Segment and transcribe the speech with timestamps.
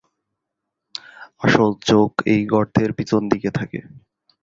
[1.41, 3.79] আসল চোখ এই গর্তের পিছন দিকে থাকে।